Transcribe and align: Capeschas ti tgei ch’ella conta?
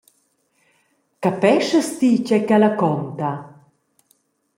Capeschas 1.23 1.89
ti 1.97 2.09
tgei 2.25 2.43
ch’ella 2.47 2.71
conta? 2.81 3.31